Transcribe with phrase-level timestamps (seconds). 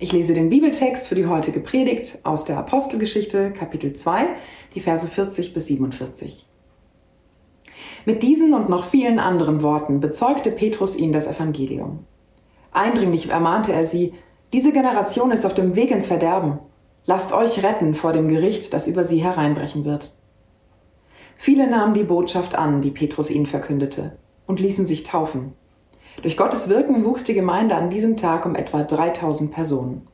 [0.00, 4.26] Ich lese den Bibeltext für die heutige Predigt aus der Apostelgeschichte, Kapitel 2,
[4.74, 6.48] die Verse 40 bis 47.
[8.04, 12.00] Mit diesen und noch vielen anderen Worten bezeugte Petrus ihnen das Evangelium.
[12.72, 14.14] Eindringlich ermahnte er sie,
[14.52, 16.58] diese Generation ist auf dem Weg ins Verderben.
[17.06, 20.12] Lasst euch retten vor dem Gericht, das über sie hereinbrechen wird.
[21.36, 24.16] Viele nahmen die Botschaft an, die Petrus ihnen verkündete,
[24.46, 25.52] und ließen sich taufen.
[26.22, 30.06] Durch Gottes Wirken wuchs die Gemeinde an diesem Tag um etwa 3000 Personen.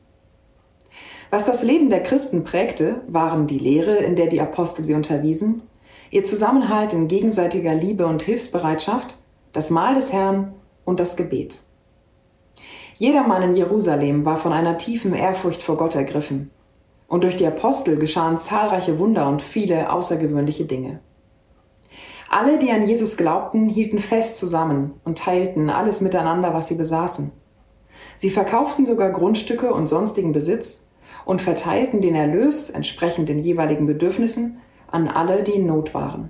[1.29, 5.61] Was das Leben der Christen prägte, waren die Lehre, in der die Apostel sie unterwiesen,
[6.09, 9.17] ihr Zusammenhalt in gegenseitiger Liebe und Hilfsbereitschaft,
[9.53, 11.61] das Mahl des Herrn und das Gebet.
[12.97, 16.51] Jedermann in Jerusalem war von einer tiefen Ehrfurcht vor Gott ergriffen,
[17.07, 20.99] und durch die Apostel geschahen zahlreiche Wunder und viele außergewöhnliche Dinge.
[22.33, 27.33] Alle, die an Jesus glaubten, hielten fest zusammen und teilten alles miteinander, was sie besaßen.
[28.15, 30.87] Sie verkauften sogar Grundstücke und sonstigen Besitz
[31.25, 36.29] und verteilten den Erlös entsprechend den jeweiligen Bedürfnissen an alle, die in Not waren.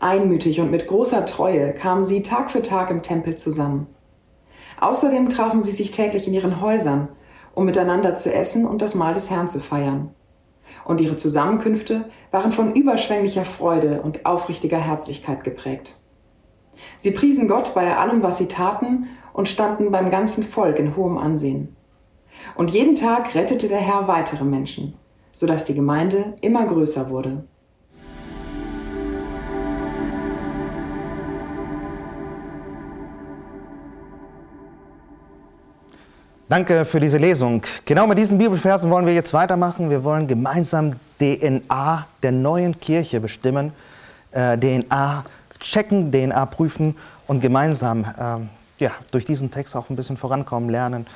[0.00, 3.86] Einmütig und mit großer Treue kamen sie Tag für Tag im Tempel zusammen.
[4.80, 7.06] Außerdem trafen sie sich täglich in ihren Häusern,
[7.54, 10.10] um miteinander zu essen und das Mahl des Herrn zu feiern
[10.86, 16.00] und ihre Zusammenkünfte waren von überschwänglicher Freude und aufrichtiger Herzlichkeit geprägt.
[16.98, 21.18] Sie priesen Gott bei allem, was sie taten und standen beim ganzen Volk in hohem
[21.18, 21.76] Ansehen.
[22.54, 24.94] Und jeden Tag rettete der Herr weitere Menschen,
[25.32, 27.44] sodass die Gemeinde immer größer wurde.
[36.48, 37.62] Danke für diese Lesung.
[37.84, 39.90] Genau mit diesen Bibelversen wollen wir jetzt weitermachen.
[39.90, 43.72] Wir wollen gemeinsam DNA der neuen Kirche bestimmen,
[44.30, 45.24] äh, DNA
[45.58, 46.94] checken, DNA prüfen
[47.26, 51.08] und gemeinsam äh, ja, durch diesen Text auch ein bisschen vorankommen, lernen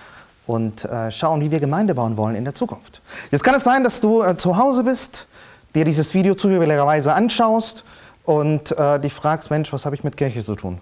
[0.48, 3.00] und äh, schauen, wie wir Gemeinde bauen wollen in der Zukunft.
[3.30, 5.28] Jetzt kann es sein, dass du äh, zu Hause bist,
[5.76, 7.84] dir dieses Video zufälligerweise anschaust
[8.24, 10.80] und äh, dich fragst, Mensch, was habe ich mit Kirche zu tun?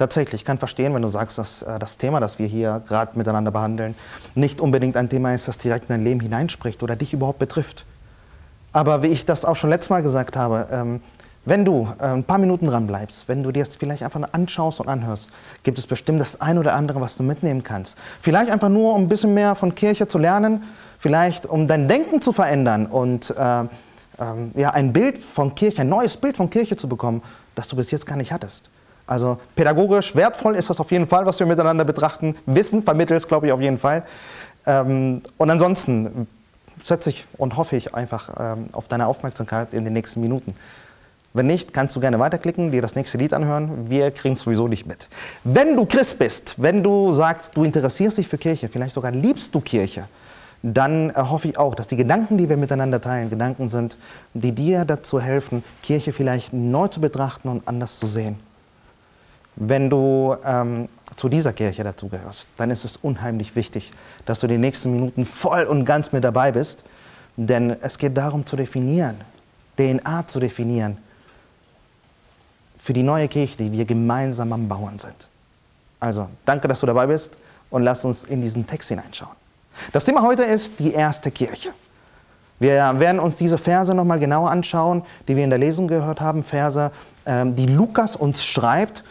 [0.00, 3.18] Tatsächlich, ich kann verstehen, wenn du sagst, dass äh, das Thema, das wir hier gerade
[3.18, 3.94] miteinander behandeln,
[4.34, 7.84] nicht unbedingt ein Thema ist, das direkt in dein Leben hineinspricht oder dich überhaupt betrifft.
[8.72, 11.02] Aber wie ich das auch schon letztes Mal gesagt habe, ähm,
[11.44, 14.80] wenn du äh, ein paar Minuten dran bleibst, wenn du dir das vielleicht einfach anschaust
[14.80, 15.30] und anhörst,
[15.64, 17.98] gibt es bestimmt das ein oder andere, was du mitnehmen kannst.
[18.22, 20.62] Vielleicht einfach nur, um ein bisschen mehr von Kirche zu lernen,
[20.98, 23.66] vielleicht um dein Denken zu verändern und äh, äh,
[24.54, 27.20] ja, ein Bild von Kirche, ein neues Bild von Kirche zu bekommen,
[27.54, 28.70] das du bis jetzt gar nicht hattest.
[29.10, 32.36] Also pädagogisch wertvoll ist das auf jeden Fall, was wir miteinander betrachten.
[32.46, 34.04] Wissen vermittelt es, glaube ich, auf jeden Fall.
[34.66, 36.28] Ähm, und ansonsten
[36.84, 40.54] setze ich und hoffe ich einfach ähm, auf deine Aufmerksamkeit in den nächsten Minuten.
[41.32, 43.90] Wenn nicht, kannst du gerne weiterklicken, dir das nächste Lied anhören.
[43.90, 45.08] Wir kriegen es sowieso nicht mit.
[45.42, 49.52] Wenn du Christ bist, wenn du sagst, du interessierst dich für Kirche, vielleicht sogar liebst
[49.56, 50.06] du Kirche,
[50.62, 53.96] dann äh, hoffe ich auch, dass die Gedanken, die wir miteinander teilen, Gedanken sind,
[54.34, 58.38] die dir dazu helfen, Kirche vielleicht neu zu betrachten und anders zu sehen.
[59.56, 63.92] Wenn du ähm, zu dieser Kirche dazugehörst, dann ist es unheimlich wichtig,
[64.26, 66.84] dass du die nächsten Minuten voll und ganz mit dabei bist,
[67.36, 69.16] denn es geht darum zu definieren,
[69.76, 70.98] DNA zu definieren
[72.78, 75.28] für die neue Kirche, die wir gemeinsam am Bauen sind.
[75.98, 77.36] Also, danke, dass du dabei bist
[77.68, 79.36] und lass uns in diesen Text hineinschauen.
[79.92, 81.70] Das Thema heute ist die erste Kirche.
[82.58, 86.44] Wir werden uns diese Verse nochmal genauer anschauen, die wir in der Lesung gehört haben,
[86.44, 86.90] Verse,
[87.24, 89.02] ähm, die Lukas uns schreibt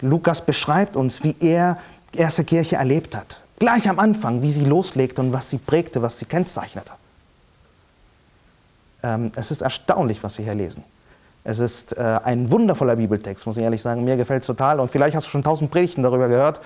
[0.00, 1.78] Lukas beschreibt uns, wie er
[2.14, 3.40] die erste Kirche erlebt hat.
[3.58, 6.92] Gleich am Anfang, wie sie loslegte und was sie prägte, was sie kennzeichnete.
[9.02, 10.84] Ähm, es ist erstaunlich, was wir hier lesen.
[11.44, 14.04] Es ist äh, ein wundervoller Bibeltext, muss ich ehrlich sagen.
[14.04, 14.80] Mir gefällt es total.
[14.80, 16.60] Und vielleicht hast du schon tausend Predigten darüber gehört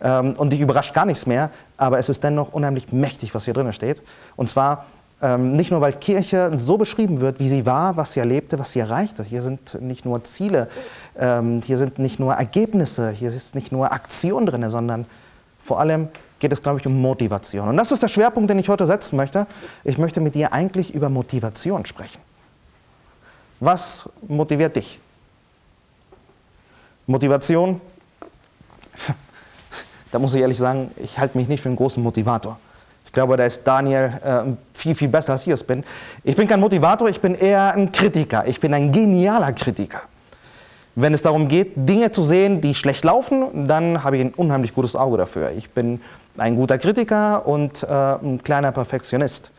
[0.00, 1.50] ähm, und dich überrascht gar nichts mehr.
[1.76, 4.02] Aber es ist dennoch unheimlich mächtig, was hier drin steht.
[4.36, 4.86] Und zwar
[5.20, 8.72] ähm, nicht nur, weil Kirche so beschrieben wird, wie sie war, was sie erlebte, was
[8.72, 9.24] sie erreichte.
[9.24, 10.68] Hier sind nicht nur Ziele,
[11.18, 15.06] ähm, hier sind nicht nur Ergebnisse, hier ist nicht nur Aktion drin, sondern
[15.60, 16.08] vor allem
[16.38, 17.68] geht es, glaube ich, um Motivation.
[17.68, 19.46] Und das ist der Schwerpunkt, den ich heute setzen möchte.
[19.82, 22.20] Ich möchte mit dir eigentlich über Motivation sprechen.
[23.58, 25.00] Was motiviert dich?
[27.08, 27.80] Motivation,
[30.12, 32.60] da muss ich ehrlich sagen, ich halte mich nicht für einen großen Motivator.
[33.08, 35.82] Ich glaube, da ist Daniel äh, viel, viel besser, als ich es bin.
[36.24, 38.46] Ich bin kein Motivator, ich bin eher ein Kritiker.
[38.46, 40.02] Ich bin ein genialer Kritiker.
[40.94, 44.74] Wenn es darum geht, Dinge zu sehen, die schlecht laufen, dann habe ich ein unheimlich
[44.74, 45.52] gutes Auge dafür.
[45.52, 46.02] Ich bin
[46.36, 49.52] ein guter Kritiker und äh, ein kleiner Perfektionist.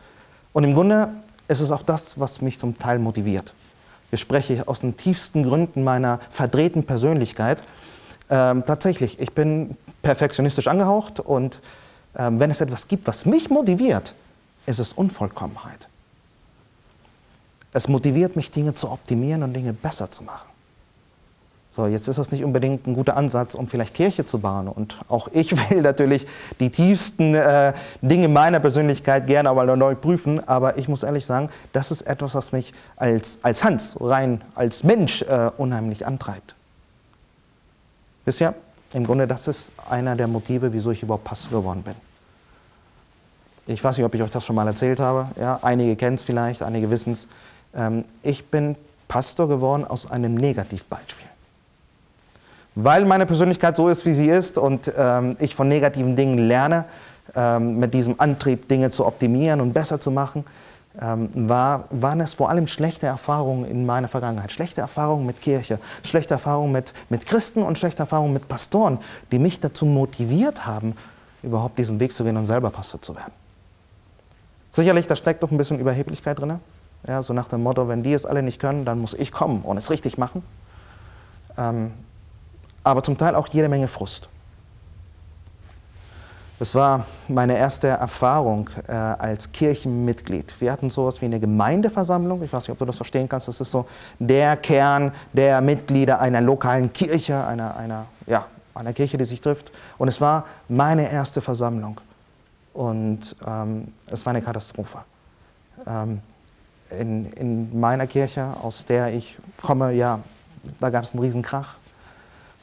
[0.52, 1.08] Und im Grunde
[1.48, 3.52] ist es auch das, was mich zum Teil motiviert.
[4.12, 7.64] Ich spreche aus den tiefsten Gründen meiner verdrehten Persönlichkeit.
[8.30, 11.60] Ähm, tatsächlich, ich bin perfektionistisch angehaucht und
[12.14, 14.14] wenn es etwas gibt, was mich motiviert,
[14.66, 15.88] ist es Unvollkommenheit.
[17.72, 20.48] Es motiviert mich, Dinge zu optimieren und Dinge besser zu machen.
[21.72, 24.66] So, jetzt ist das nicht unbedingt ein guter Ansatz, um vielleicht Kirche zu bauen.
[24.66, 26.26] Und auch ich will natürlich
[26.58, 27.72] die tiefsten äh,
[28.02, 30.46] Dinge meiner Persönlichkeit gerne einmal neu prüfen.
[30.48, 34.82] Aber ich muss ehrlich sagen, das ist etwas, was mich als, als Hans, rein als
[34.82, 36.56] Mensch, äh, unheimlich antreibt.
[38.26, 38.54] Ihr,
[38.92, 41.94] im Grunde, das ist einer der Motive, wieso ich überhaupt Pastor geworden bin.
[43.66, 45.28] Ich weiß nicht, ob ich euch das schon mal erzählt habe.
[45.38, 47.28] Ja, einige kennen es vielleicht, einige wissen es.
[47.74, 48.76] Ähm, ich bin
[49.06, 51.26] Pastor geworden aus einem Negativbeispiel.
[52.74, 56.86] Weil meine Persönlichkeit so ist, wie sie ist und ähm, ich von negativen Dingen lerne,
[57.34, 60.44] ähm, mit diesem Antrieb Dinge zu optimieren und besser zu machen,
[61.00, 64.50] ähm, war, waren es vor allem schlechte Erfahrungen in meiner Vergangenheit.
[64.50, 68.98] Schlechte Erfahrungen mit Kirche, schlechte Erfahrungen mit, mit Christen und schlechte Erfahrungen mit Pastoren,
[69.30, 70.96] die mich dazu motiviert haben,
[71.42, 73.32] überhaupt diesen Weg zu gehen und selber Pastor zu werden.
[74.72, 76.58] Sicherlich, da steckt doch ein bisschen Überheblichkeit drin.
[77.06, 79.62] Ja, so nach dem Motto, wenn die es alle nicht können, dann muss ich kommen
[79.62, 80.42] und es richtig machen.
[81.56, 81.92] Ähm,
[82.84, 84.28] aber zum Teil auch jede Menge Frust.
[86.60, 90.60] Das war meine erste Erfahrung äh, als Kirchenmitglied.
[90.60, 92.42] Wir hatten sowas wie eine Gemeindeversammlung.
[92.42, 93.48] Ich weiß nicht, ob du das verstehen kannst.
[93.48, 93.86] Das ist so
[94.18, 99.72] der Kern der Mitglieder einer lokalen Kirche, einer, einer, ja, einer Kirche, die sich trifft.
[99.96, 101.98] Und es war meine erste Versammlung.
[102.74, 104.98] Und ähm, es war eine Katastrophe.
[105.86, 106.20] Ähm,
[106.90, 110.20] in, in meiner Kirche, aus der ich komme, ja,
[110.78, 111.76] da gab es einen Riesen-Krach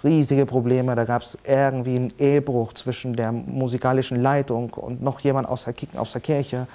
[0.08, 0.96] riesige Probleme.
[0.96, 5.76] Da gab es irgendwie einen Ehebruch zwischen der musikalischen Leitung und noch jemand aus der,
[5.96, 6.68] aus der Kirche.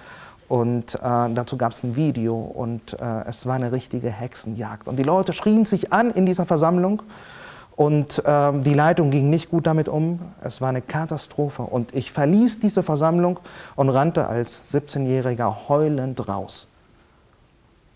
[0.48, 4.86] Und äh, dazu gab es ein Video und äh, es war eine richtige Hexenjagd.
[4.86, 7.02] Und die Leute schrien sich an in dieser Versammlung
[7.74, 10.20] und äh, die Leitung ging nicht gut damit um.
[10.42, 11.62] Es war eine Katastrophe.
[11.62, 13.40] Und ich verließ diese Versammlung
[13.76, 16.66] und rannte als 17-Jähriger heulend raus.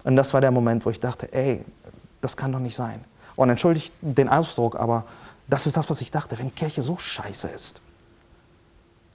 [0.05, 1.65] Und das war der Moment, wo ich dachte, ey,
[2.21, 3.05] das kann doch nicht sein.
[3.35, 5.05] Und entschuldigt den Ausdruck, aber
[5.49, 6.39] das ist das, was ich dachte.
[6.39, 7.81] Wenn Kirche so scheiße ist,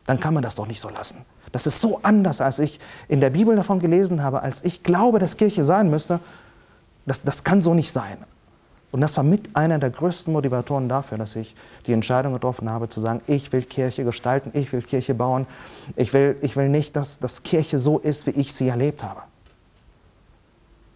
[0.06, 1.26] dann kann man das doch nicht so lassen.
[1.52, 5.20] Das ist so anders, als ich in der Bibel davon gelesen habe, als ich glaube,
[5.20, 6.20] dass Kirche sein müsste.
[7.06, 8.18] Das, das kann so nicht sein.
[8.92, 11.56] Und das war mit einer der größten Motivatoren dafür, dass ich
[11.88, 15.48] die Entscheidung getroffen habe, zu sagen, ich will Kirche gestalten, ich will Kirche bauen.
[15.96, 19.22] Ich will, ich will nicht, dass, dass Kirche so ist, wie ich sie erlebt habe.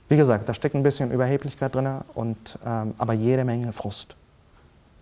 [0.10, 4.16] Wie gesagt, da steckt ein bisschen Überheblichkeit drin, und, ähm, aber jede Menge Frust.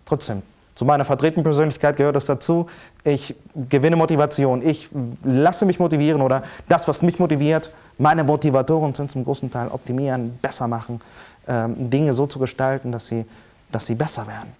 [0.06, 0.42] Trotzdem,
[0.74, 2.66] zu meiner vertretenen Persönlichkeit gehört es dazu,
[3.04, 4.90] ich gewinne Motivation, ich
[5.22, 10.36] lasse mich motivieren oder das, was mich motiviert, meine Motivatoren sind zum großen Teil optimieren,
[10.42, 11.00] besser machen,
[11.46, 13.24] ähm, Dinge so zu gestalten, dass sie,
[13.70, 14.52] dass sie besser werden.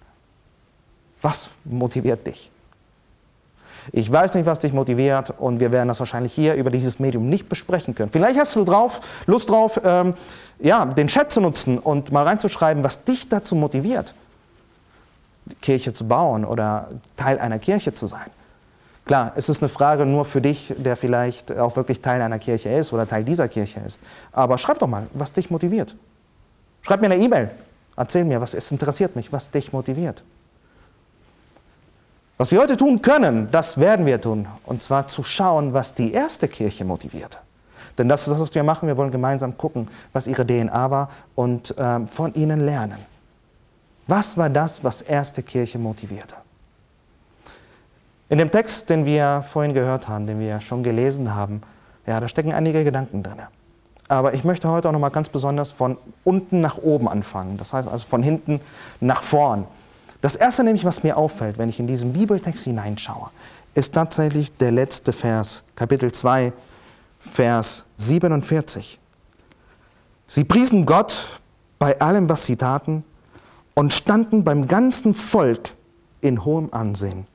[1.21, 2.49] Was motiviert dich?
[3.91, 7.29] Ich weiß nicht, was dich motiviert und wir werden das wahrscheinlich hier über dieses Medium
[7.29, 8.09] nicht besprechen können.
[8.09, 10.13] Vielleicht hast du drauf, Lust drauf, ähm,
[10.59, 14.15] ja, den Chat zu nutzen und mal reinzuschreiben, was dich dazu motiviert,
[15.61, 18.29] Kirche zu bauen oder Teil einer Kirche zu sein.
[19.05, 22.69] Klar, es ist eine Frage nur für dich, der vielleicht auch wirklich Teil einer Kirche
[22.69, 24.01] ist oder Teil dieser Kirche ist.
[24.31, 25.95] Aber schreib doch mal, was dich motiviert.
[26.81, 27.51] Schreib mir eine E-Mail.
[27.95, 30.23] Erzähl mir, was es interessiert mich, was dich motiviert.
[32.37, 34.47] Was wir heute tun können, das werden wir tun.
[34.65, 37.37] Und zwar zu schauen, was die erste Kirche motivierte.
[37.97, 38.87] Denn das ist das, was wir machen.
[38.87, 42.97] Wir wollen gemeinsam gucken, was ihre DNA war und ähm, von ihnen lernen.
[44.07, 46.35] Was war das, was erste Kirche motivierte?
[48.29, 51.61] In dem Text, den wir vorhin gehört haben, den wir schon gelesen haben,
[52.05, 53.37] ja, da stecken einige Gedanken drin.
[54.07, 57.57] Aber ich möchte heute auch noch mal ganz besonders von unten nach oben anfangen.
[57.57, 58.59] Das heißt also von hinten
[58.99, 59.65] nach vorn.
[60.21, 63.29] Das erste nämlich, was mir auffällt, wenn ich in diesen Bibeltext hineinschaue,
[63.73, 66.53] ist tatsächlich der letzte Vers, Kapitel 2,
[67.19, 68.99] Vers 47.
[70.27, 71.41] Sie priesen Gott
[71.77, 73.03] bei allem, was sie taten,
[73.75, 75.75] und standen beim ganzen Volk
[76.21, 77.27] in hohem Ansehen.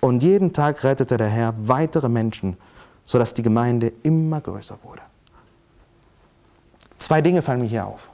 [0.00, 2.56] Und jeden Tag rettete der Herr weitere Menschen,
[3.04, 5.02] sodass die Gemeinde immer größer wurde.
[6.98, 8.08] Zwei Dinge fallen mir hier auf.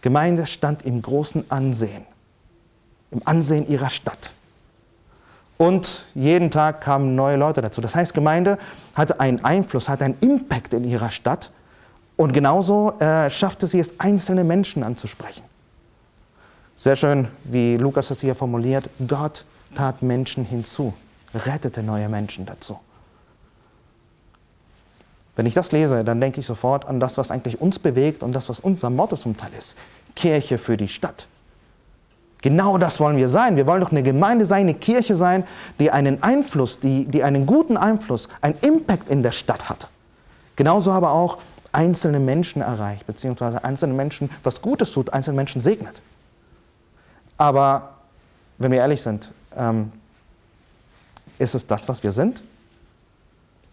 [0.00, 2.04] Gemeinde stand im großen Ansehen,
[3.10, 4.32] im Ansehen ihrer Stadt.
[5.58, 7.82] Und jeden Tag kamen neue Leute dazu.
[7.82, 8.58] Das heißt, Gemeinde
[8.94, 11.50] hatte einen Einfluss, hatte einen Impact in ihrer Stadt.
[12.20, 15.42] Und genauso äh, schaffte sie es, einzelne Menschen anzusprechen.
[16.76, 20.92] Sehr schön, wie Lukas das hier formuliert, Gott tat Menschen hinzu,
[21.34, 22.78] rettete neue Menschen dazu.
[25.34, 28.34] Wenn ich das lese, dann denke ich sofort an das, was eigentlich uns bewegt und
[28.34, 29.74] das, was unser Motto zum Teil ist.
[30.14, 31.26] Kirche für die Stadt.
[32.42, 33.56] Genau das wollen wir sein.
[33.56, 35.44] Wir wollen doch eine Gemeinde sein, eine Kirche sein,
[35.78, 39.88] die einen Einfluss, die, die einen guten Einfluss, einen Impact in der Stadt hat.
[40.60, 41.38] Genauso aber auch
[41.72, 46.02] einzelne Menschen erreicht, beziehungsweise einzelne Menschen was Gutes tut, einzelne Menschen segnet.
[47.36, 47.90] Aber
[48.58, 49.92] wenn wir ehrlich sind, ähm,
[51.38, 52.42] ist es das, was wir sind?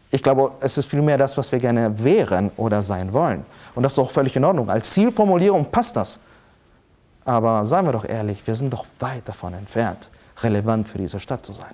[0.10, 3.46] Ich glaube, es ist vielmehr das, was wir gerne wären oder sein wollen.
[3.76, 4.70] Und das ist auch völlig in Ordnung.
[4.70, 6.20] Als Zielformulierung passt das.
[7.26, 10.10] Aber seien wir doch ehrlich, wir sind doch weit davon entfernt,
[10.42, 11.74] relevant für diese Stadt zu sein.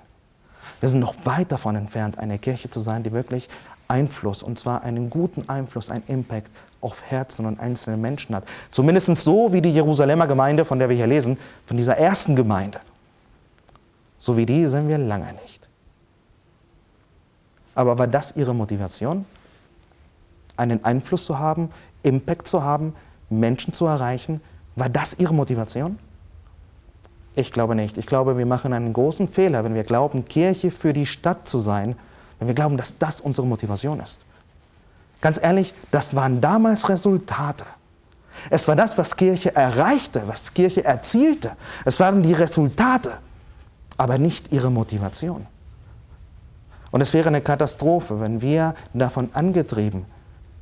[0.80, 3.48] Wir sind doch weit davon entfernt, eine Kirche zu sein, die wirklich
[3.88, 6.50] Einfluss, und zwar einen guten Einfluss, einen Impact
[6.80, 8.44] auf Herzen und einzelne Menschen hat.
[8.70, 12.80] Zumindest so wie die Jerusalemer Gemeinde, von der wir hier lesen, von dieser ersten Gemeinde.
[14.18, 15.68] So wie die sind wir lange nicht.
[17.74, 19.24] Aber war das ihre Motivation?
[20.56, 21.70] Einen Einfluss zu haben,
[22.02, 22.94] Impact zu haben,
[23.28, 24.40] Menschen zu erreichen?
[24.76, 25.98] War das ihre Motivation?
[27.36, 27.98] Ich glaube nicht.
[27.98, 31.58] Ich glaube, wir machen einen großen Fehler, wenn wir glauben, Kirche für die Stadt zu
[31.58, 31.96] sein,
[32.44, 34.18] wenn wir glauben, dass das unsere Motivation ist.
[35.22, 37.64] Ganz ehrlich, das waren damals Resultate.
[38.50, 41.52] Es war das, was Kirche erreichte, was Kirche erzielte.
[41.86, 43.12] Es waren die Resultate,
[43.96, 45.46] aber nicht ihre Motivation.
[46.90, 50.04] Und es wäre eine Katastrophe, wenn wir davon angetrieben,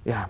[0.05, 0.29] ja,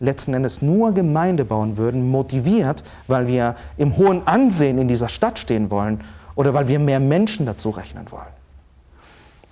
[0.00, 5.38] letzten Endes nur Gemeinde bauen würden, motiviert, weil wir im hohen Ansehen in dieser Stadt
[5.38, 6.00] stehen wollen
[6.34, 8.33] oder weil wir mehr Menschen dazu rechnen wollen.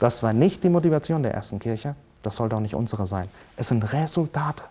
[0.03, 1.95] Das war nicht die Motivation der ersten Kirche,
[2.25, 3.29] das sollte auch nicht unsere sein.
[3.57, 4.65] Es sind Resultate.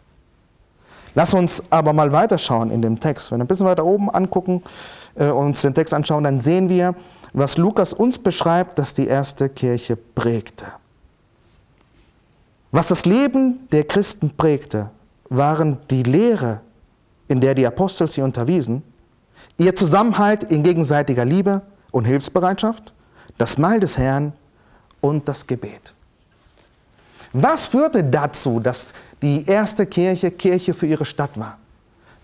[1.15, 3.31] Lass uns aber mal weiterschauen in dem Text.
[3.31, 4.61] Wenn wir ein bisschen weiter oben angucken,
[5.15, 6.95] äh, uns den Text anschauen, dann sehen wir,
[7.31, 10.65] was Lukas uns beschreibt, dass die erste Kirche prägte.
[12.73, 14.89] Was das Leben der Christen prägte,
[15.29, 16.59] waren die Lehre,
[17.29, 18.83] in der die Apostel sie unterwiesen,
[19.57, 21.61] ihr Zusammenhalt in gegenseitiger Liebe
[21.91, 22.93] und Hilfsbereitschaft,
[23.37, 24.33] das Mahl des Herrn
[25.01, 25.93] und das Gebet.
[27.33, 31.57] Was führte dazu, dass die erste Kirche Kirche für ihre Stadt war?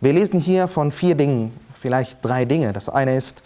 [0.01, 2.73] Wir lesen hier von vier Dingen, vielleicht drei Dinge.
[2.73, 3.41] Das eine ist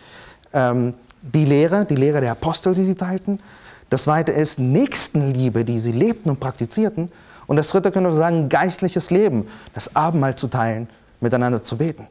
[0.54, 3.40] ähm, die Lehre, die Lehre der Apostel, die sie teilten.
[3.90, 7.12] Das zweite ist Nächstenliebe, die sie lebten und praktizierten.
[7.48, 12.08] Und das dritte können wir sagen, geistliches Leben, das Abendmahl zu teilen, miteinander zu beten.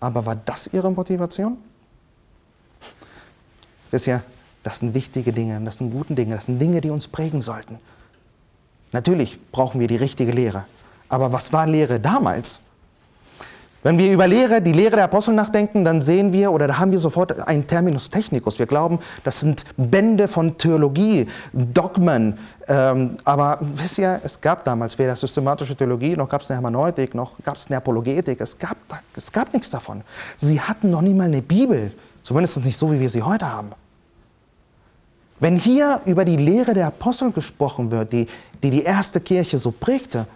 [0.00, 1.58] Aber war das ihre Motivation?
[3.90, 4.22] Wisst ihr,
[4.66, 7.78] das sind wichtige Dinge, das sind gute Dinge, das sind Dinge, die uns prägen sollten.
[8.90, 10.64] Natürlich brauchen wir die richtige Lehre.
[11.08, 12.60] Aber was war Lehre damals?
[13.84, 16.90] Wenn wir über Lehre, die Lehre der Apostel nachdenken, dann sehen wir oder da haben
[16.90, 18.58] wir sofort einen Terminus technicus.
[18.58, 22.36] Wir glauben, das sind Bände von Theologie, Dogmen.
[22.66, 27.14] Ähm, aber wisst ihr, es gab damals weder systematische Theologie, noch gab es eine Hermeneutik,
[27.14, 28.40] noch gab es eine Apologetik.
[28.40, 28.76] Es gab,
[29.14, 30.02] es gab nichts davon.
[30.36, 31.92] Sie hatten noch nie mal eine Bibel,
[32.24, 33.70] zumindest nicht so, wie wir sie heute haben.
[35.38, 38.26] Wenn hier über die Lehre der Apostel gesprochen wird, die,
[38.62, 40.26] die die erste Kirche so prägte,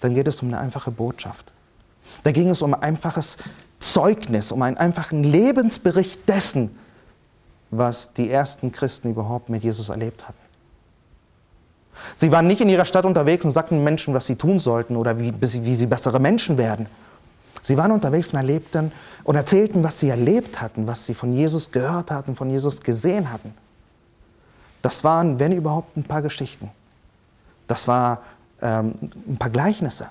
[0.00, 1.52] dann geht es um eine einfache Botschaft.
[2.22, 3.38] Da ging es um ein einfaches
[3.80, 6.78] Zeugnis, um einen einfachen Lebensbericht dessen,
[7.70, 10.38] was die ersten Christen überhaupt mit Jesus erlebt hatten.
[12.14, 15.18] Sie waren nicht in ihrer Stadt unterwegs und sagten Menschen, was sie tun sollten oder
[15.18, 16.86] wie, wie sie bessere Menschen werden.
[17.62, 18.92] Sie waren unterwegs und erlebten
[19.24, 23.32] und erzählten, was sie erlebt hatten, was sie von Jesus gehört hatten, von Jesus gesehen
[23.32, 23.52] hatten.
[24.82, 26.70] Das waren, wenn überhaupt, ein paar Geschichten.
[27.66, 28.22] Das war
[28.62, 28.94] ähm,
[29.28, 30.08] ein paar Gleichnisse.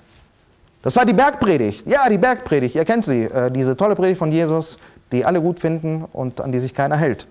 [0.82, 1.86] Das war die Bergpredigt.
[1.86, 2.74] Ja, die Bergpredigt.
[2.74, 3.24] Ihr kennt sie.
[3.24, 4.78] Äh, diese tolle Predigt von Jesus,
[5.10, 7.26] die alle gut finden und an die sich keiner hält.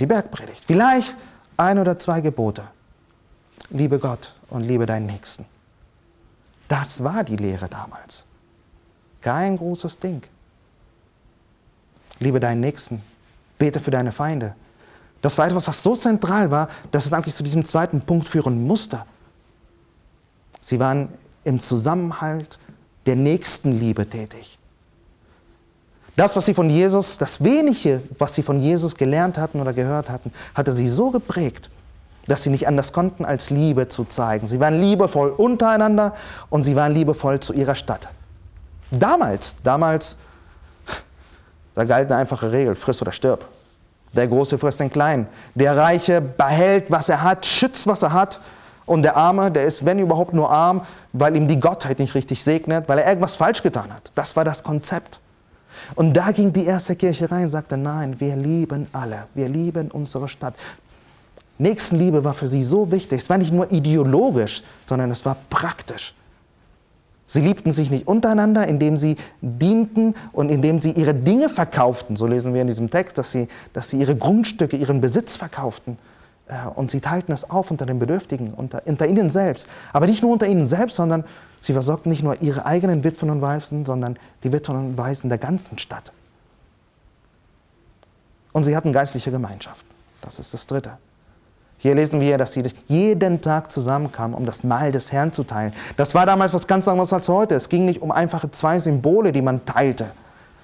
[0.00, 0.64] Die Bergpredigt.
[0.64, 1.16] Vielleicht
[1.56, 2.62] ein oder zwei Gebote.
[3.70, 5.46] Liebe Gott und liebe deinen Nächsten.
[6.68, 8.24] Das war die Lehre damals.
[9.20, 10.22] Kein großes Ding.
[12.18, 13.02] Liebe deinen Nächsten.
[13.58, 14.54] Bete für deine Feinde.
[15.22, 18.66] Das war etwas, was so zentral war, dass es eigentlich zu diesem zweiten Punkt führen
[18.66, 19.02] musste.
[20.60, 21.08] Sie waren
[21.44, 22.58] im Zusammenhalt
[23.06, 24.58] der Nächstenliebe tätig.
[26.16, 30.08] Das, was sie von Jesus, das wenige, was sie von Jesus gelernt hatten oder gehört
[30.08, 31.70] hatten, hatte sie so geprägt,
[32.26, 34.46] dass sie nicht anders konnten, als Liebe zu zeigen.
[34.46, 36.14] Sie waren liebevoll untereinander
[36.48, 38.08] und sie waren liebevoll zu ihrer Stadt.
[38.90, 40.16] Damals, damals,
[41.74, 43.44] da galt eine einfache Regel, friss oder stirb.
[44.16, 45.26] Der Große frisst den Kleinen.
[45.54, 48.40] Der Reiche behält, was er hat, schützt, was er hat
[48.86, 50.82] und der Arme, der ist, wenn überhaupt, nur arm,
[51.12, 54.12] weil ihm die Gottheit nicht richtig segnet, weil er irgendwas falsch getan hat.
[54.14, 55.20] Das war das Konzept.
[55.94, 59.90] Und da ging die erste Kirche rein und sagte, nein, wir lieben alle, wir lieben
[59.90, 60.54] unsere Stadt.
[61.58, 63.22] Nächstenliebe war für sie so wichtig.
[63.22, 66.14] Es war nicht nur ideologisch, sondern es war praktisch.
[67.26, 72.16] Sie liebten sich nicht untereinander, indem sie dienten und indem sie ihre Dinge verkauften.
[72.16, 75.98] So lesen wir in diesem Text, dass sie, dass sie ihre Grundstücke, ihren Besitz verkauften.
[76.48, 79.66] Äh, und sie teilten es auf unter den Bedürftigen, unter, unter ihnen selbst.
[79.92, 81.24] Aber nicht nur unter ihnen selbst, sondern
[81.60, 85.38] sie versorgten nicht nur ihre eigenen Witwen und Waisen, sondern die Witwen und Waisen der
[85.38, 86.12] ganzen Stadt.
[88.52, 89.84] Und sie hatten geistliche Gemeinschaft.
[90.22, 90.92] Das ist das Dritte.
[91.78, 95.72] Hier lesen wir, dass sie jeden Tag zusammenkamen, um das Mahl des Herrn zu teilen.
[95.96, 97.54] Das war damals was ganz anderes als heute.
[97.54, 100.10] Es ging nicht um einfache zwei Symbole, die man teilte.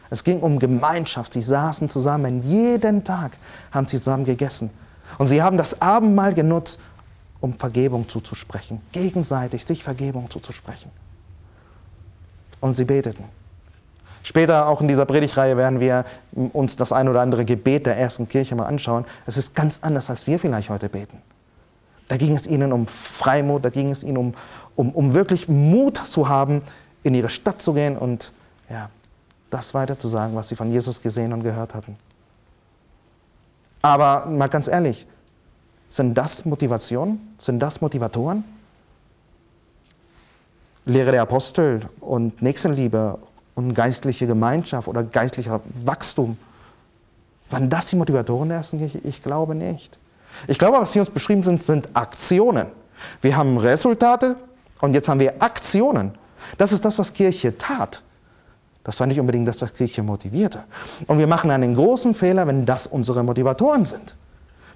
[0.09, 1.33] Es ging um Gemeinschaft.
[1.33, 2.43] Sie saßen zusammen.
[2.49, 3.33] Jeden Tag
[3.71, 4.71] haben sie zusammen gegessen.
[5.19, 6.79] Und sie haben das Abendmahl genutzt,
[7.41, 8.81] um Vergebung zuzusprechen.
[8.93, 10.91] Gegenseitig sich Vergebung zuzusprechen.
[12.61, 13.25] Und sie beteten.
[14.23, 16.05] Später auch in dieser Predigreihe werden wir
[16.53, 19.05] uns das ein oder andere Gebet der ersten Kirche mal anschauen.
[19.27, 21.21] Es ist ganz anders, als wir vielleicht heute beten.
[22.09, 24.35] Da ging es ihnen um Freimut, da ging es ihnen um,
[24.77, 26.63] um, um wirklich Mut zu haben,
[27.03, 28.33] in ihre Stadt zu gehen und
[28.71, 28.91] ja,
[29.51, 31.97] das weiter zu sagen, was sie von Jesus gesehen und gehört hatten.
[33.83, 35.07] Aber mal ganz ehrlich,
[35.89, 37.35] sind das Motivationen?
[37.39, 38.45] Sind das Motivatoren?
[40.85, 43.19] Lehre der Apostel und Nächstenliebe
[43.55, 46.37] und geistliche Gemeinschaft oder geistlicher Wachstum.
[47.51, 48.99] Waren das die Motivatoren der ersten Kirche?
[48.99, 49.99] Ich glaube nicht.
[50.49, 52.69] Ich glaube, was hier uns beschrieben sind, sind Aktionen.
[53.21, 54.37] Wir haben Resultate
[54.81, 56.13] und jetzt haben wir Aktionen.
[56.57, 58.03] Das ist das, was Kirche tat.
[58.85, 60.65] Das war nicht unbedingt das, was Kirche motivierte.
[61.07, 64.17] Und wir machen einen großen Fehler, wenn das unsere Motivatoren sind.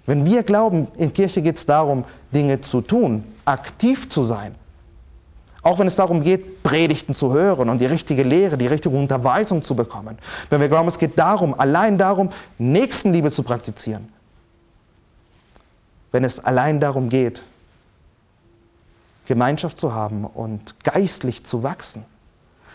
[0.05, 4.55] Wenn wir glauben, in Kirche geht es darum, Dinge zu tun, aktiv zu sein,
[5.67, 9.65] auch wenn es darum geht, Predigten zu hören und die richtige Lehre, die richtige Unterweisung
[9.65, 10.17] zu bekommen.
[10.49, 14.13] Wenn wir glauben, es geht darum, allein darum, Nächstenliebe zu praktizieren.
[16.13, 17.43] Wenn es allein darum geht,
[19.27, 22.05] Gemeinschaft zu haben und geistlich zu wachsen.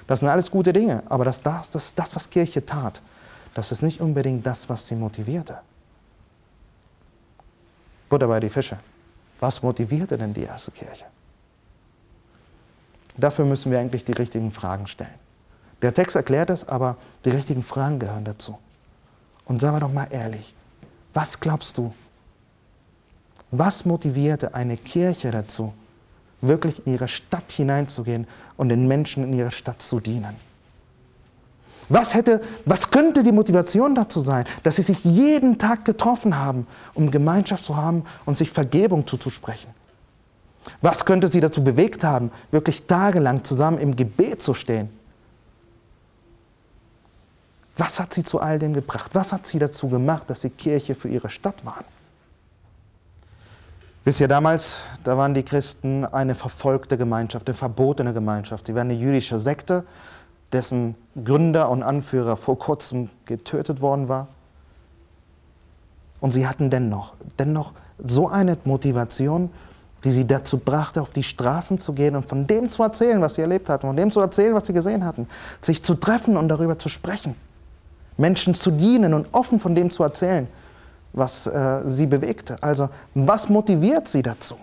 [0.05, 3.01] Das sind alles gute Dinge, aber das, das, das, das was Kirche tat,
[3.53, 5.59] das ist nicht unbedingt das, was sie motivierte.
[8.09, 8.77] Butter bei die Fische.
[9.39, 11.05] Was motivierte denn die erste Kirche?
[13.21, 15.13] Dafür müssen wir eigentlich die richtigen Fragen stellen.
[15.83, 18.57] Der Text erklärt es, aber die richtigen Fragen gehören dazu.
[19.45, 20.55] Und sagen wir doch mal ehrlich,
[21.13, 21.93] was glaubst du?
[23.51, 25.71] Was motivierte eine Kirche dazu,
[26.41, 30.35] wirklich in ihre Stadt hineinzugehen und den Menschen in ihrer Stadt zu dienen?
[31.89, 36.65] Was, hätte, was könnte die Motivation dazu sein, dass sie sich jeden Tag getroffen haben,
[36.95, 39.69] um Gemeinschaft zu haben und sich Vergebung zuzusprechen?
[40.81, 44.89] Was könnte sie dazu bewegt haben, wirklich tagelang zusammen im Gebet zu stehen?
[47.77, 49.11] Was hat sie zu all dem gebracht?
[49.13, 51.85] Was hat sie dazu gemacht, dass sie Kirche für ihre Stadt waren?
[54.03, 58.65] Wisst ihr, damals, da waren die Christen eine verfolgte Gemeinschaft, eine verbotene Gemeinschaft.
[58.65, 59.83] Sie waren eine jüdische Sekte,
[60.51, 64.27] dessen Gründer und Anführer vor kurzem getötet worden war.
[66.19, 69.51] Und sie hatten dennoch, dennoch so eine Motivation,
[70.03, 73.35] die sie dazu brachte, auf die Straßen zu gehen und von dem zu erzählen, was
[73.35, 75.27] sie erlebt hatten, von dem zu erzählen, was sie gesehen hatten,
[75.61, 77.35] sich zu treffen und darüber zu sprechen,
[78.17, 80.47] Menschen zu dienen und offen von dem zu erzählen,
[81.13, 82.57] was äh, sie bewegte.
[82.61, 84.55] Also, was motiviert sie dazu?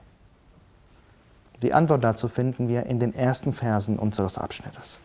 [1.63, 5.01] Die Antwort dazu finden wir in den ersten Versen unseres Abschnittes.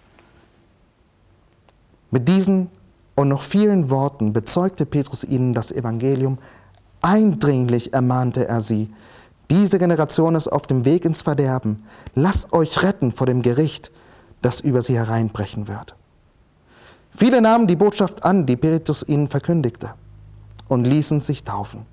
[2.12, 2.70] Mit diesen
[3.16, 6.38] und noch vielen Worten bezeugte Petrus ihnen das Evangelium,
[7.02, 8.92] eindringlich ermahnte er sie,
[9.50, 11.84] diese Generation ist auf dem Weg ins Verderben.
[12.16, 13.92] Lasst euch retten vor dem Gericht,
[14.42, 15.96] das über sie hereinbrechen wird.
[17.12, 19.94] Viele nahmen die Botschaft an, die Petrus ihnen verkündigte,
[20.68, 21.86] und ließen sich taufen.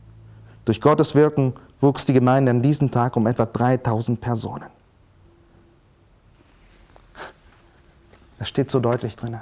[0.65, 4.69] Durch Gottes Wirken wuchs die Gemeinde an diesem Tag um etwa 3000 Personen.
[8.39, 9.39] Das steht so deutlich drin.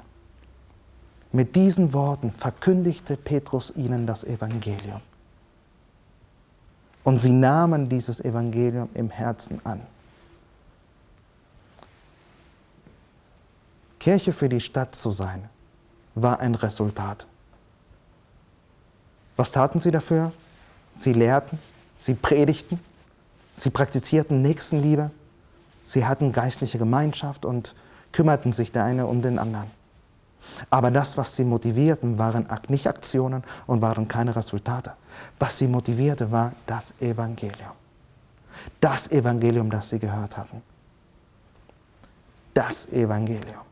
[1.30, 5.00] Mit diesen Worten verkündigte Petrus ihnen das Evangelium.
[7.08, 9.80] Und sie nahmen dieses Evangelium im Herzen an.
[13.98, 15.48] Kirche für die Stadt zu sein,
[16.14, 17.26] war ein Resultat.
[19.36, 20.32] Was taten sie dafür?
[20.98, 21.58] Sie lehrten,
[21.96, 22.78] sie predigten,
[23.54, 25.10] sie praktizierten Nächstenliebe,
[25.86, 27.74] sie hatten geistliche Gemeinschaft und
[28.12, 29.77] kümmerten sich der eine um den anderen.
[30.70, 34.92] Aber das, was sie motivierten, waren nicht Aktionen und waren keine Resultate.
[35.38, 37.72] Was sie motivierte, war das Evangelium.
[38.80, 40.62] Das Evangelium, das sie gehört hatten.
[42.54, 43.62] Das Evangelium.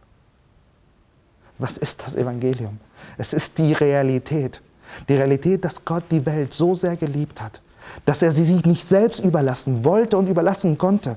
[1.58, 2.78] Was ist das Evangelium?
[3.16, 4.62] Es ist die Realität.
[5.08, 7.60] Die Realität, dass Gott die Welt so sehr geliebt hat,
[8.04, 11.16] dass er sie sich nicht selbst überlassen wollte und überlassen konnte,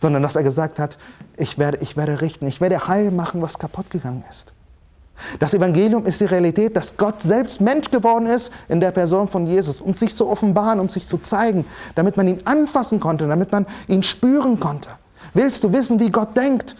[0.00, 0.98] sondern dass er gesagt hat,
[1.36, 4.52] ich werde, ich werde richten, ich werde heil machen, was kaputt gegangen ist.
[5.38, 9.46] Das Evangelium ist die Realität, dass Gott selbst Mensch geworden ist in der Person von
[9.46, 13.50] Jesus, um sich zu offenbaren, um sich zu zeigen, damit man ihn anfassen konnte, damit
[13.50, 14.90] man ihn spüren konnte.
[15.32, 16.76] Willst du wissen, wie Gott denkt?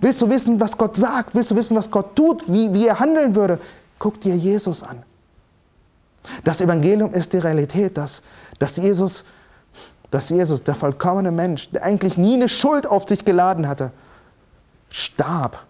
[0.00, 1.34] Willst du wissen, was Gott sagt?
[1.34, 3.58] Willst du wissen, was Gott tut, wie, wie er handeln würde?
[3.98, 5.02] Guck dir Jesus an.
[6.44, 8.22] Das Evangelium ist die Realität, dass,
[8.58, 9.24] dass, Jesus,
[10.10, 13.92] dass Jesus, der vollkommene Mensch, der eigentlich nie eine Schuld auf sich geladen hatte,
[14.90, 15.64] starb.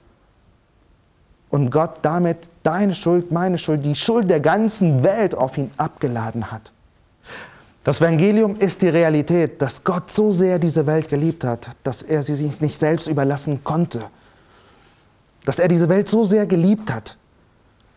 [1.51, 6.51] Und Gott damit deine Schuld, meine Schuld, die Schuld der ganzen Welt auf ihn abgeladen
[6.51, 6.73] hat.
[7.85, 12.23] Das Evangelium ist die Realität, dass Gott so sehr diese Welt geliebt hat, dass er
[12.23, 14.03] sie sich nicht selbst überlassen konnte.
[15.47, 17.17] Dass er diese Welt so sehr geliebt hat,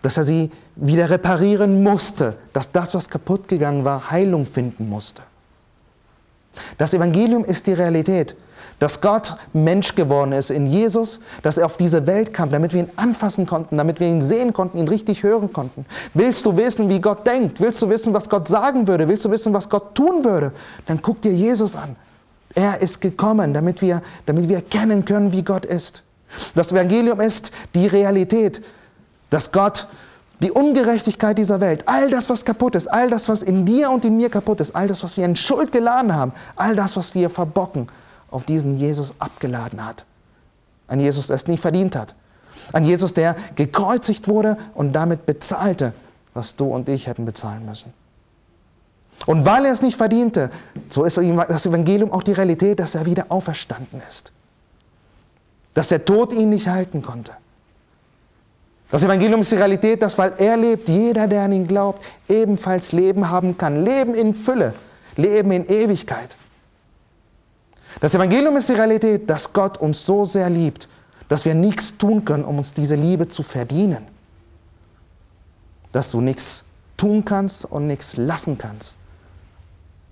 [0.02, 5.24] dass er sie wieder reparieren musste, dass das, was kaputt gegangen war, Heilung finden musste.
[6.78, 8.36] Das Evangelium ist die Realität,
[8.80, 12.82] dass Gott Mensch geworden ist in Jesus, dass er auf diese Welt kam, damit wir
[12.82, 15.86] ihn anfassen konnten, damit wir ihn sehen konnten, ihn richtig hören konnten.
[16.14, 17.62] Willst du wissen, wie Gott denkt?
[17.62, 19.08] Willst du wissen, was Gott sagen würde?
[19.08, 20.52] Willst du wissen, was Gott tun würde?
[20.88, 21.96] Dann guck dir Jesus an.
[22.54, 26.04] Er ist gekommen, damit wir, damit wir erkennen können, wie Gott ist.
[26.56, 28.62] Das Evangelium ist die Realität,
[29.30, 29.88] dass Gott
[30.42, 34.04] die Ungerechtigkeit dieser Welt, all das, was kaputt ist, all das, was in dir und
[34.04, 37.14] in mir kaputt ist, all das, was wir in Schuld geladen haben, all das, was
[37.14, 37.88] wir verbocken,
[38.32, 40.06] auf diesen Jesus abgeladen hat.
[40.88, 42.16] Ein Jesus, der es nie verdient hat.
[42.74, 45.94] Ein Jesus, der gekreuzigt wurde und damit bezahlte,
[46.34, 47.94] was du und ich hätten bezahlen müssen.
[49.26, 50.50] Und weil er es nicht verdiente,
[50.90, 54.32] so ist das Evangelium auch die Realität, dass er wieder auferstanden ist.
[55.74, 57.32] Dass der Tod ihn nicht halten konnte.
[58.90, 62.92] Das Evangelium ist die Realität, dass weil er lebt, jeder, der an ihn glaubt, ebenfalls
[62.92, 63.86] Leben haben kann.
[63.86, 64.74] Leben in Fülle,
[65.16, 66.36] Leben in Ewigkeit.
[68.00, 70.88] Das Evangelium ist die Realität, dass Gott uns so sehr liebt,
[71.28, 74.08] dass wir nichts tun können, um uns diese Liebe zu verdienen.
[75.92, 76.64] Dass du nichts
[76.98, 78.98] tun kannst und nichts lassen kannst,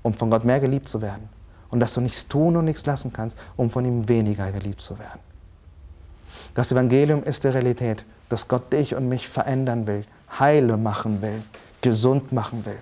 [0.04, 1.30] um von Gott mehr geliebt zu werden.
[1.70, 4.98] Und dass du nichts tun und nichts lassen kannst, um von ihm weniger geliebt zu
[4.98, 5.20] werden.
[6.56, 10.06] Das Evangelium ist die Realität, dass Gott dich und mich verändern will,
[10.40, 11.44] heile machen will,
[11.82, 12.80] gesund machen will.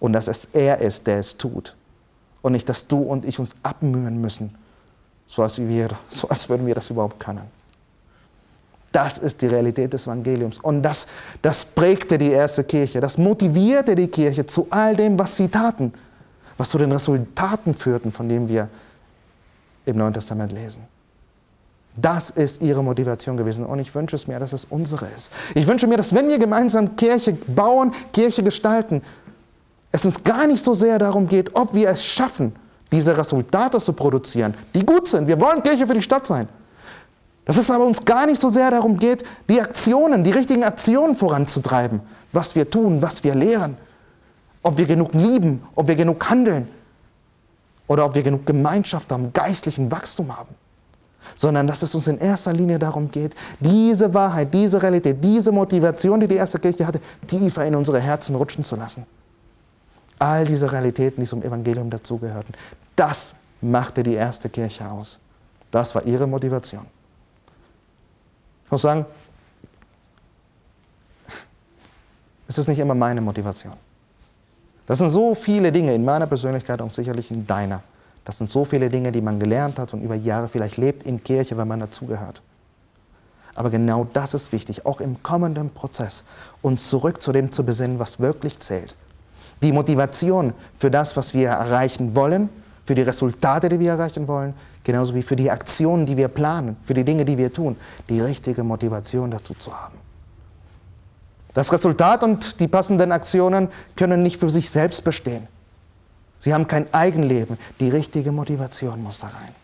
[0.00, 1.74] Und dass es er ist, der es tut.
[2.44, 4.54] Und nicht, dass du und ich uns abmühen müssen,
[5.26, 7.40] so als, wir, so als würden wir das überhaupt können.
[8.92, 10.58] Das ist die Realität des Evangeliums.
[10.58, 11.06] Und das,
[11.40, 13.00] das prägte die erste Kirche.
[13.00, 15.94] Das motivierte die Kirche zu all dem, was sie taten,
[16.58, 18.68] was zu den Resultaten führten, von denen wir
[19.86, 20.82] im Neuen Testament lesen.
[21.96, 25.32] Das ist ihre Motivation gewesen und ich wünsche es mir, dass es unsere ist.
[25.54, 29.00] Ich wünsche mir, dass wenn wir gemeinsam Kirche bauen, Kirche gestalten,
[29.94, 32.52] es uns gar nicht so sehr darum geht, ob wir es schaffen,
[32.90, 35.28] diese Resultate zu produzieren, die gut sind.
[35.28, 36.48] Wir wollen Kirche für die Stadt sein.
[37.44, 41.14] Dass es aber uns gar nicht so sehr darum geht, die Aktionen, die richtigen Aktionen
[41.14, 42.00] voranzutreiben,
[42.32, 43.76] was wir tun, was wir lehren,
[44.64, 46.66] ob wir genug lieben, ob wir genug handeln
[47.86, 50.54] oder ob wir genug Gemeinschaft haben, geistlichen Wachstum haben
[51.36, 56.20] sondern dass es uns in erster Linie darum geht, diese Wahrheit, diese Realität, diese Motivation,
[56.20, 59.06] die die erste Kirche hatte, tiefer in unsere Herzen rutschen zu lassen.
[60.24, 62.54] All diese Realitäten, die zum Evangelium dazugehörten,
[62.96, 65.18] das machte die erste Kirche aus.
[65.70, 66.86] Das war ihre Motivation.
[68.64, 69.04] Ich muss sagen,
[72.48, 73.74] es ist nicht immer meine Motivation.
[74.86, 77.82] Das sind so viele Dinge in meiner Persönlichkeit und sicherlich in deiner.
[78.24, 81.22] Das sind so viele Dinge, die man gelernt hat und über Jahre vielleicht lebt in
[81.22, 82.40] Kirche, wenn man dazugehört.
[83.54, 86.24] Aber genau das ist wichtig, auch im kommenden Prozess,
[86.62, 88.94] uns zurück zu dem zu besinnen, was wirklich zählt.
[89.64, 92.50] Die Motivation für das, was wir erreichen wollen,
[92.84, 94.52] für die Resultate, die wir erreichen wollen,
[94.84, 97.76] genauso wie für die Aktionen, die wir planen, für die Dinge, die wir tun,
[98.10, 99.96] die richtige Motivation dazu zu haben.
[101.54, 105.48] Das Resultat und die passenden Aktionen können nicht für sich selbst bestehen.
[106.40, 107.56] Sie haben kein Eigenleben.
[107.80, 109.54] Die richtige Motivation muss da rein.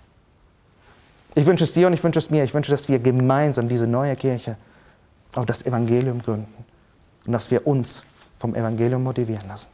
[1.34, 2.42] Ich wünsche es dir und ich wünsche es mir.
[2.42, 4.56] Ich wünsche, dass wir gemeinsam diese neue Kirche
[5.34, 6.64] auf das Evangelium gründen
[7.26, 8.02] und dass wir uns
[8.38, 9.68] vom Evangelium motivieren lassen.